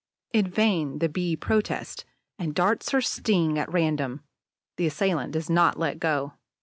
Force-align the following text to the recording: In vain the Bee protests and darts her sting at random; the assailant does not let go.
In 0.33 0.47
vain 0.49 0.97
the 0.97 1.07
Bee 1.09 1.35
protests 1.35 2.05
and 2.39 2.55
darts 2.55 2.89
her 2.89 3.01
sting 3.01 3.59
at 3.59 3.71
random; 3.71 4.23
the 4.77 4.87
assailant 4.87 5.31
does 5.33 5.47
not 5.47 5.77
let 5.77 5.99
go. 5.99 6.33